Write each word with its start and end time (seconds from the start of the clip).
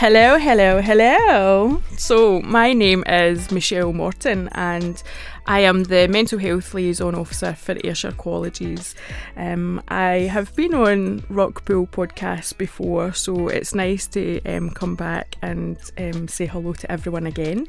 Hello, 0.00 0.38
hello, 0.38 0.80
hello. 0.80 1.82
So, 1.98 2.40
my 2.40 2.72
name 2.72 3.04
is 3.06 3.50
Michelle 3.50 3.92
Morton, 3.92 4.48
and 4.52 5.02
I 5.44 5.60
am 5.60 5.84
the 5.84 6.08
Mental 6.08 6.38
Health 6.38 6.72
Liaison 6.72 7.14
Officer 7.14 7.52
for 7.52 7.76
Ayrshire 7.84 8.12
Colleges. 8.12 8.94
Um, 9.36 9.82
I 9.88 10.30
have 10.32 10.56
been 10.56 10.72
on 10.72 11.20
Rockpool 11.28 11.90
podcast 11.90 12.56
before, 12.56 13.12
so 13.12 13.48
it's 13.48 13.74
nice 13.74 14.06
to 14.06 14.42
um, 14.44 14.70
come 14.70 14.94
back 14.94 15.36
and 15.42 15.76
um, 15.98 16.28
say 16.28 16.46
hello 16.46 16.72
to 16.72 16.90
everyone 16.90 17.26
again. 17.26 17.68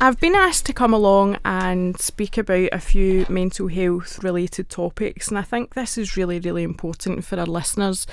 I've 0.00 0.20
been 0.20 0.34
asked 0.34 0.66
to 0.66 0.72
come 0.74 0.92
along 0.92 1.38
and 1.44 1.98
speak 1.98 2.36
about 2.36 2.68
a 2.72 2.80
few 2.80 3.24
mental 3.30 3.68
health 3.68 4.22
related 4.22 4.68
topics, 4.68 5.28
and 5.28 5.38
I 5.38 5.42
think 5.42 5.72
this 5.72 5.96
is 5.96 6.18
really, 6.18 6.38
really 6.38 6.64
important 6.64 7.24
for 7.24 7.38
our 7.38 7.46
listeners 7.46 8.06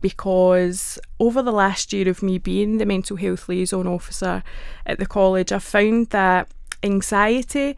because 0.00 0.98
over 1.18 1.42
the 1.42 1.52
last 1.52 1.92
year 1.92 2.08
of 2.08 2.22
me 2.22 2.38
being 2.38 2.78
the 2.78 2.86
mental 2.86 3.16
health 3.16 3.48
liaison 3.48 3.86
officer 3.86 4.42
at 4.86 4.98
the 4.98 5.06
college, 5.06 5.52
I've 5.52 5.64
found 5.64 6.10
that 6.10 6.48
anxiety 6.82 7.76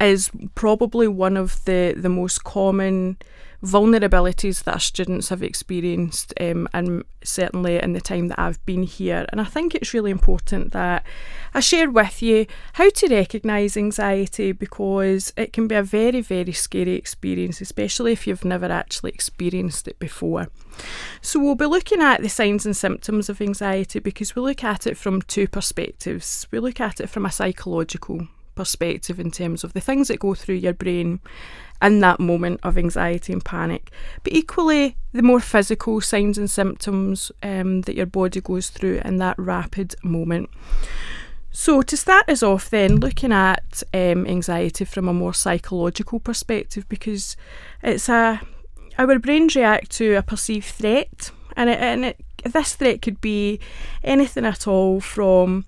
is 0.00 0.30
probably 0.54 1.08
one 1.08 1.36
of 1.36 1.64
the, 1.64 1.94
the 1.96 2.08
most 2.08 2.44
common 2.44 3.16
vulnerabilities 3.62 4.64
that 4.64 4.74
our 4.74 4.80
students 4.80 5.28
have 5.28 5.42
experienced, 5.42 6.32
um, 6.40 6.68
and 6.72 7.04
certainly 7.24 7.78
in 7.78 7.92
the 7.92 8.00
time 8.00 8.28
that 8.28 8.38
I've 8.38 8.64
been 8.66 8.82
here. 8.82 9.26
And 9.30 9.40
I 9.40 9.44
think 9.44 9.74
it's 9.74 9.94
really 9.94 10.10
important 10.10 10.72
that 10.72 11.04
I 11.54 11.60
share 11.60 11.90
with 11.90 12.22
you 12.22 12.46
how 12.74 12.90
to 12.90 13.08
recognise 13.08 13.76
anxiety 13.76 14.52
because 14.52 15.32
it 15.36 15.52
can 15.52 15.66
be 15.66 15.74
a 15.74 15.82
very, 15.82 16.20
very 16.20 16.52
scary 16.52 16.94
experience, 16.94 17.60
especially 17.60 18.12
if 18.12 18.26
you've 18.26 18.44
never 18.44 18.66
actually 18.66 19.10
experienced 19.10 19.88
it 19.88 19.98
before. 19.98 20.48
So, 21.22 21.40
we'll 21.40 21.54
be 21.54 21.66
looking 21.66 22.02
at 22.02 22.22
the 22.22 22.28
signs 22.28 22.66
and 22.66 22.76
symptoms 22.76 23.28
of 23.28 23.40
anxiety 23.40 23.98
because 23.98 24.36
we 24.36 24.42
look 24.42 24.62
at 24.62 24.86
it 24.86 24.96
from 24.96 25.22
two 25.22 25.48
perspectives. 25.48 26.46
We 26.50 26.58
look 26.58 26.80
at 26.80 27.00
it 27.00 27.08
from 27.08 27.24
a 27.24 27.30
psychological 27.30 28.28
perspective 28.56 29.20
in 29.20 29.30
terms 29.30 29.62
of 29.62 29.72
the 29.72 29.80
things 29.80 30.08
that 30.08 30.18
go 30.18 30.34
through 30.34 30.56
your 30.56 30.72
brain 30.72 31.20
in 31.80 32.00
that 32.00 32.18
moment 32.18 32.58
of 32.62 32.76
anxiety 32.76 33.32
and 33.32 33.44
panic. 33.44 33.90
But 34.24 34.32
equally, 34.32 34.96
the 35.12 35.22
more 35.22 35.40
physical 35.40 36.00
signs 36.00 36.38
and 36.38 36.50
symptoms 36.50 37.30
um, 37.42 37.82
that 37.82 37.94
your 37.94 38.06
body 38.06 38.40
goes 38.40 38.70
through 38.70 39.02
in 39.04 39.18
that 39.18 39.38
rapid 39.38 39.94
moment. 40.02 40.50
So, 41.52 41.80
to 41.80 41.96
start 41.96 42.28
us 42.28 42.42
off, 42.42 42.68
then, 42.68 42.96
looking 42.96 43.32
at 43.32 43.82
um, 43.94 44.26
anxiety 44.26 44.84
from 44.84 45.08
a 45.08 45.14
more 45.14 45.32
psychological 45.32 46.20
perspective, 46.20 46.86
because 46.88 47.36
it's 47.82 48.08
a 48.08 48.42
our 48.98 49.18
brains 49.18 49.54
react 49.54 49.90
to 49.92 50.14
a 50.14 50.22
perceived 50.22 50.66
threat, 50.66 51.30
and 51.56 51.70
it, 51.70 51.78
and 51.80 52.04
it, 52.04 52.24
this 52.44 52.74
threat 52.74 53.02
could 53.02 53.20
be 53.20 53.60
anything 54.04 54.44
at 54.44 54.66
all 54.66 55.00
from 55.00 55.64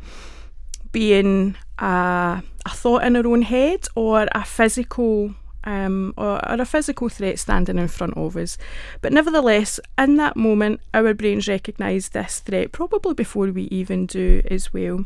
being 0.92 1.56
a, 1.78 2.42
a 2.66 2.70
thought 2.70 3.04
in 3.04 3.16
our 3.16 3.26
own 3.26 3.42
head 3.42 3.86
or 3.94 4.26
a 4.32 4.44
physical 4.44 5.34
um, 5.64 6.14
or, 6.16 6.36
or, 6.48 6.60
a 6.60 6.64
physical 6.64 7.08
threat 7.08 7.38
standing 7.38 7.78
in 7.78 7.88
front 7.88 8.16
of 8.16 8.36
us. 8.36 8.56
But 9.02 9.12
nevertheless, 9.12 9.78
in 9.98 10.16
that 10.16 10.36
moment, 10.36 10.80
our 10.94 11.12
brains 11.14 11.48
recognise 11.48 12.10
this 12.10 12.40
threat 12.40 12.72
probably 12.72 13.14
before 13.14 13.48
we 13.48 13.64
even 13.64 14.06
do 14.06 14.40
as 14.50 14.72
well. 14.72 15.04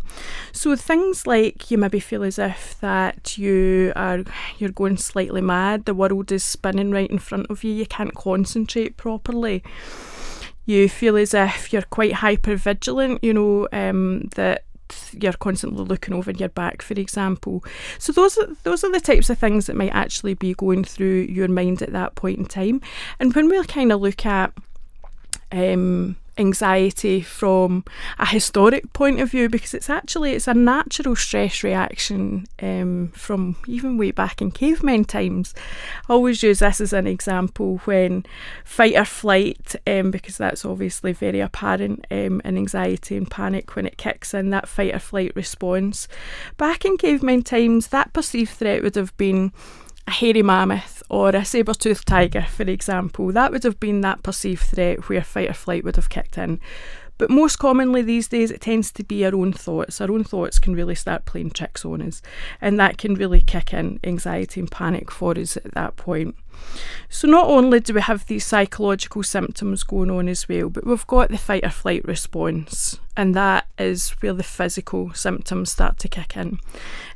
So 0.52 0.76
things 0.76 1.26
like 1.26 1.70
you 1.70 1.78
maybe 1.78 2.00
feel 2.00 2.22
as 2.22 2.38
if 2.38 2.78
that 2.80 3.38
you 3.38 3.92
are 3.96 4.24
you're 4.58 4.70
going 4.70 4.98
slightly 4.98 5.40
mad, 5.40 5.84
the 5.84 5.94
world 5.94 6.30
is 6.30 6.44
spinning 6.44 6.90
right 6.90 7.10
in 7.10 7.18
front 7.18 7.46
of 7.50 7.64
you, 7.64 7.72
you 7.72 7.86
can't 7.86 8.14
concentrate 8.14 8.96
properly. 8.96 9.62
You 10.64 10.88
feel 10.88 11.16
as 11.16 11.34
if 11.34 11.72
you're 11.72 11.82
quite 11.82 12.12
hyper 12.12 12.54
vigilant, 12.54 13.24
you 13.24 13.34
know, 13.34 13.66
um, 13.72 14.28
that 14.36 14.64
you're 15.12 15.32
constantly 15.34 15.84
looking 15.84 16.14
over 16.14 16.30
your 16.30 16.48
back, 16.48 16.82
for 16.82 16.94
example. 16.94 17.64
So 17.98 18.12
those 18.12 18.38
are, 18.38 18.48
those 18.62 18.84
are 18.84 18.92
the 18.92 19.00
types 19.00 19.30
of 19.30 19.38
things 19.38 19.66
that 19.66 19.76
might 19.76 19.92
actually 19.92 20.34
be 20.34 20.54
going 20.54 20.84
through 20.84 21.22
your 21.22 21.48
mind 21.48 21.82
at 21.82 21.92
that 21.92 22.14
point 22.14 22.38
in 22.38 22.46
time. 22.46 22.80
And 23.18 23.34
when 23.34 23.48
we 23.48 23.62
kind 23.64 23.92
of 23.92 24.00
look 24.00 24.24
at 24.26 24.52
um, 25.52 26.16
anxiety 26.38 27.20
from 27.20 27.84
a 28.18 28.26
historic 28.26 28.92
point 28.92 29.20
of 29.20 29.30
view 29.30 29.48
because 29.48 29.74
it's 29.74 29.90
actually 29.90 30.32
it's 30.32 30.48
a 30.48 30.54
natural 30.54 31.14
stress 31.14 31.62
reaction 31.62 32.46
um, 32.62 33.08
from 33.14 33.56
even 33.66 33.98
way 33.98 34.10
back 34.10 34.40
in 34.40 34.50
caveman 34.50 35.04
times. 35.04 35.54
I 36.08 36.14
always 36.14 36.42
use 36.42 36.60
this 36.60 36.80
as 36.80 36.92
an 36.92 37.06
example 37.06 37.78
when 37.84 38.24
fight 38.64 38.96
or 38.96 39.04
flight 39.04 39.74
um, 39.86 40.10
because 40.10 40.38
that's 40.38 40.64
obviously 40.64 41.12
very 41.12 41.40
apparent 41.40 42.06
um, 42.10 42.40
in 42.44 42.56
anxiety 42.56 43.16
and 43.16 43.30
panic 43.30 43.76
when 43.76 43.86
it 43.86 43.98
kicks 43.98 44.34
in 44.34 44.50
that 44.50 44.68
fight 44.68 44.94
or 44.94 44.98
flight 44.98 45.32
response. 45.34 46.08
Back 46.56 46.84
in 46.84 46.96
caveman 46.96 47.42
times, 47.42 47.88
that 47.88 48.12
perceived 48.12 48.50
threat 48.50 48.82
would 48.82 48.94
have 48.94 49.16
been 49.16 49.52
a 50.06 50.10
hairy 50.10 50.42
mammoth 50.42 51.02
or 51.08 51.30
a 51.30 51.44
saber-toothed 51.44 52.06
tiger, 52.06 52.42
for 52.42 52.64
example. 52.64 53.32
That 53.32 53.52
would 53.52 53.64
have 53.64 53.78
been 53.78 54.00
that 54.00 54.22
perceived 54.22 54.62
threat 54.62 55.08
where 55.08 55.22
fight 55.22 55.50
or 55.50 55.54
flight 55.54 55.84
would 55.84 55.96
have 55.96 56.08
kicked 56.08 56.38
in. 56.38 56.60
But 57.18 57.30
most 57.30 57.56
commonly 57.56 58.02
these 58.02 58.26
days, 58.26 58.50
it 58.50 58.62
tends 58.62 58.90
to 58.92 59.04
be 59.04 59.24
our 59.24 59.34
own 59.34 59.52
thoughts. 59.52 60.00
Our 60.00 60.10
own 60.10 60.24
thoughts 60.24 60.58
can 60.58 60.74
really 60.74 60.96
start 60.96 61.24
playing 61.24 61.50
tricks 61.50 61.84
on 61.84 62.02
us, 62.02 62.20
and 62.60 62.80
that 62.80 62.98
can 62.98 63.14
really 63.14 63.40
kick 63.40 63.72
in 63.72 64.00
anxiety 64.02 64.60
and 64.60 64.70
panic 64.70 65.10
for 65.10 65.38
us 65.38 65.56
at 65.56 65.72
that 65.74 65.96
point. 65.96 66.34
So, 67.08 67.28
not 67.28 67.46
only 67.46 67.78
do 67.78 67.92
we 67.92 68.00
have 68.00 68.26
these 68.26 68.46
psychological 68.46 69.22
symptoms 69.22 69.82
going 69.82 70.10
on 70.10 70.28
as 70.28 70.48
well, 70.48 70.70
but 70.70 70.86
we've 70.86 71.06
got 71.06 71.28
the 71.28 71.36
fight 71.36 71.62
or 71.62 71.68
flight 71.68 72.04
response, 72.06 72.98
and 73.16 73.34
that 73.34 73.66
is 73.78 74.10
where 74.20 74.32
the 74.32 74.42
physical 74.42 75.12
symptoms 75.12 75.70
start 75.70 75.98
to 75.98 76.08
kick 76.08 76.36
in 76.36 76.58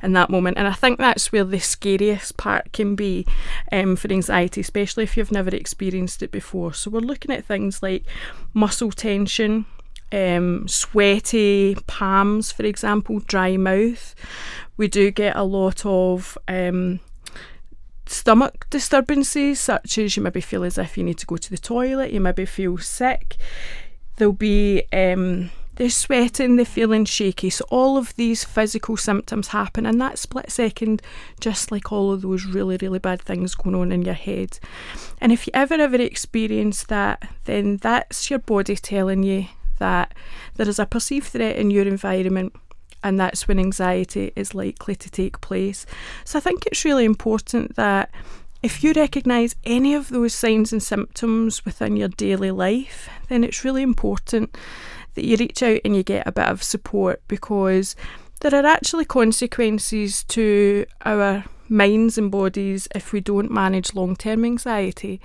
in 0.02 0.12
that 0.12 0.28
moment. 0.28 0.58
And 0.58 0.68
I 0.68 0.74
think 0.74 0.98
that's 0.98 1.32
where 1.32 1.44
the 1.44 1.58
scariest 1.58 2.36
part 2.36 2.72
can 2.72 2.94
be 2.94 3.26
um, 3.72 3.96
for 3.96 4.12
anxiety, 4.12 4.60
especially 4.60 5.04
if 5.04 5.16
you've 5.16 5.32
never 5.32 5.48
experienced 5.48 6.22
it 6.22 6.30
before. 6.30 6.74
So, 6.74 6.90
we're 6.90 7.00
looking 7.00 7.34
at 7.34 7.46
things 7.46 7.82
like 7.82 8.04
muscle 8.52 8.92
tension, 8.92 9.64
um, 10.12 10.68
sweaty 10.68 11.76
palms, 11.86 12.52
for 12.52 12.64
example, 12.64 13.20
dry 13.20 13.56
mouth. 13.56 14.14
We 14.76 14.88
do 14.88 15.10
get 15.10 15.36
a 15.36 15.42
lot 15.42 15.86
of 15.86 16.36
um, 16.48 17.00
stomach 18.26 18.66
disturbances, 18.70 19.60
such 19.60 19.98
as 19.98 20.16
you 20.16 20.22
maybe 20.22 20.40
feel 20.40 20.64
as 20.64 20.78
if 20.78 20.98
you 20.98 21.04
need 21.04 21.16
to 21.16 21.26
go 21.26 21.36
to 21.36 21.48
the 21.48 21.56
toilet, 21.56 22.12
you 22.12 22.20
maybe 22.20 22.44
feel 22.44 22.76
sick. 22.76 23.36
There'll 24.16 24.32
be 24.32 24.82
um, 24.92 25.50
they're 25.76 25.90
sweating, 25.90 26.56
they're 26.56 26.64
feeling 26.64 27.04
shaky. 27.04 27.50
So 27.50 27.64
all 27.70 27.96
of 27.96 28.16
these 28.16 28.42
physical 28.42 28.96
symptoms 28.96 29.48
happen 29.48 29.86
in 29.86 29.98
that 29.98 30.18
split 30.18 30.50
second, 30.50 31.02
just 31.38 31.70
like 31.70 31.92
all 31.92 32.10
of 32.10 32.22
those 32.22 32.46
really, 32.46 32.76
really 32.82 32.98
bad 32.98 33.22
things 33.22 33.54
going 33.54 33.76
on 33.76 33.92
in 33.92 34.02
your 34.02 34.14
head. 34.14 34.58
And 35.20 35.30
if 35.30 35.46
you 35.46 35.52
ever 35.54 35.74
ever 35.74 35.94
experience 35.94 36.82
that, 36.82 37.30
then 37.44 37.76
that's 37.76 38.28
your 38.28 38.40
body 38.40 38.74
telling 38.74 39.22
you 39.22 39.46
that 39.78 40.14
there 40.56 40.68
is 40.68 40.80
a 40.80 40.86
perceived 40.86 41.28
threat 41.28 41.54
in 41.54 41.70
your 41.70 41.86
environment 41.86 42.56
and 43.06 43.20
that's 43.20 43.46
when 43.46 43.60
anxiety 43.60 44.32
is 44.34 44.52
likely 44.52 44.96
to 44.96 45.08
take 45.08 45.40
place. 45.40 45.86
So 46.24 46.38
I 46.38 46.40
think 46.40 46.66
it's 46.66 46.84
really 46.84 47.04
important 47.04 47.76
that 47.76 48.10
if 48.64 48.82
you 48.82 48.92
recognise 48.94 49.54
any 49.62 49.94
of 49.94 50.08
those 50.08 50.34
signs 50.34 50.72
and 50.72 50.82
symptoms 50.82 51.64
within 51.64 51.96
your 51.96 52.08
daily 52.08 52.50
life, 52.50 53.08
then 53.28 53.44
it's 53.44 53.64
really 53.64 53.82
important 53.82 54.56
that 55.14 55.24
you 55.24 55.36
reach 55.36 55.62
out 55.62 55.80
and 55.84 55.94
you 55.94 56.02
get 56.02 56.26
a 56.26 56.32
bit 56.32 56.48
of 56.48 56.64
support 56.64 57.22
because 57.28 57.94
there 58.40 58.52
are 58.52 58.66
actually 58.66 59.04
consequences 59.04 60.24
to 60.24 60.84
our 61.04 61.44
minds 61.68 62.18
and 62.18 62.32
bodies 62.32 62.88
if 62.92 63.12
we 63.12 63.20
don't 63.20 63.52
manage 63.52 63.94
long 63.94 64.16
term 64.16 64.44
anxiety, 64.44 65.20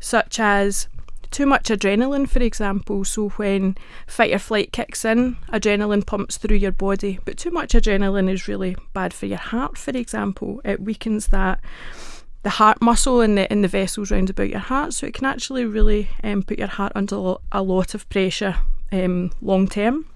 such 0.00 0.40
as 0.40 0.88
too 1.30 1.46
much 1.46 1.64
adrenaline, 1.64 2.28
for 2.28 2.42
example. 2.42 3.04
So, 3.04 3.30
when 3.30 3.76
fight 4.06 4.32
or 4.32 4.38
flight 4.38 4.72
kicks 4.72 5.04
in, 5.04 5.36
adrenaline 5.52 6.06
pumps 6.06 6.36
through 6.36 6.56
your 6.56 6.72
body, 6.72 7.18
but 7.24 7.36
too 7.36 7.50
much 7.50 7.72
adrenaline 7.72 8.30
is 8.30 8.48
really 8.48 8.76
bad 8.92 9.12
for 9.14 9.26
your 9.26 9.38
heart, 9.38 9.78
for 9.78 9.92
example. 9.92 10.60
It 10.64 10.80
weakens 10.80 11.28
that 11.28 11.60
the 12.42 12.50
heart 12.50 12.80
muscle 12.80 13.20
and 13.20 13.36
the 13.36 13.50
in 13.52 13.62
the 13.62 13.68
vessels 13.68 14.10
round 14.10 14.30
about 14.30 14.50
your 14.50 14.60
heart, 14.60 14.94
so 14.94 15.06
it 15.06 15.14
can 15.14 15.26
actually 15.26 15.64
really 15.64 16.10
um, 16.24 16.42
put 16.42 16.58
your 16.58 16.68
heart 16.68 16.92
under 16.94 17.34
a 17.52 17.62
lot 17.62 17.94
of 17.94 18.08
pressure 18.08 18.56
um, 18.92 19.30
long 19.40 19.68
term. 19.68 20.06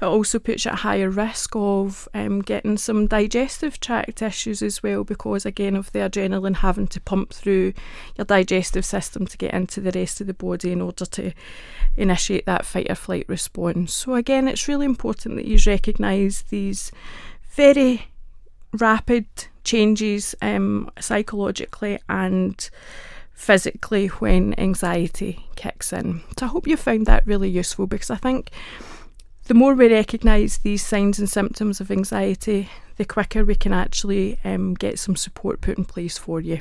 It 0.00 0.06
also 0.06 0.38
puts 0.38 0.64
you 0.64 0.70
at 0.70 0.78
higher 0.78 1.10
risk 1.10 1.54
of 1.54 2.08
um, 2.14 2.40
getting 2.40 2.78
some 2.78 3.06
digestive 3.06 3.78
tract 3.80 4.22
issues 4.22 4.62
as 4.62 4.82
well, 4.82 5.04
because 5.04 5.44
again 5.44 5.76
of 5.76 5.92
the 5.92 5.98
adrenaline 5.98 6.56
having 6.56 6.86
to 6.88 7.00
pump 7.00 7.32
through 7.34 7.74
your 8.16 8.24
digestive 8.24 8.84
system 8.84 9.26
to 9.26 9.36
get 9.36 9.52
into 9.52 9.80
the 9.80 9.92
rest 9.92 10.20
of 10.20 10.26
the 10.26 10.34
body 10.34 10.72
in 10.72 10.80
order 10.80 11.04
to 11.04 11.32
initiate 11.96 12.46
that 12.46 12.64
fight 12.64 12.90
or 12.90 12.94
flight 12.94 13.26
response. 13.28 13.92
So, 13.92 14.14
again, 14.14 14.48
it's 14.48 14.68
really 14.68 14.86
important 14.86 15.36
that 15.36 15.46
you 15.46 15.58
recognise 15.66 16.42
these 16.48 16.90
very 17.50 18.06
rapid 18.72 19.26
changes 19.64 20.34
um, 20.40 20.90
psychologically 20.98 21.98
and 22.08 22.70
physically 23.32 24.06
when 24.08 24.54
anxiety 24.58 25.46
kicks 25.56 25.92
in. 25.92 26.20
So 26.38 26.46
I 26.46 26.48
hope 26.50 26.66
you 26.66 26.76
found 26.76 27.06
that 27.06 27.26
really 27.26 27.48
useful 27.48 27.86
because 27.86 28.10
I 28.10 28.16
think 28.16 28.50
the 29.50 29.54
more 29.54 29.74
we 29.74 29.92
recognise 29.92 30.58
these 30.58 30.86
signs 30.86 31.18
and 31.18 31.28
symptoms 31.28 31.80
of 31.80 31.90
anxiety, 31.90 32.68
the 32.98 33.04
quicker 33.04 33.44
we 33.44 33.56
can 33.56 33.72
actually 33.72 34.38
um, 34.44 34.74
get 34.74 34.96
some 34.96 35.16
support 35.16 35.60
put 35.60 35.76
in 35.76 35.84
place 35.84 36.16
for 36.16 36.40
you. 36.40 36.60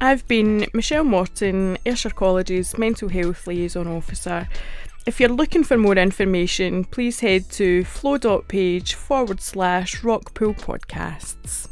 I've 0.00 0.24
been 0.28 0.68
Michelle 0.72 1.02
Morton, 1.02 1.76
Ayrshire 1.84 2.12
College's 2.12 2.78
Mental 2.78 3.08
Health 3.08 3.48
Liaison 3.48 3.88
Officer. 3.88 4.48
If 5.06 5.18
you're 5.18 5.28
looking 5.28 5.64
for 5.64 5.76
more 5.76 5.96
information, 5.96 6.84
please 6.84 7.18
head 7.18 7.50
to 7.50 7.82
flow.page 7.82 8.94
forward 8.94 9.40
slash 9.40 10.02
rockpool 10.02 10.56
podcasts. 10.56 11.69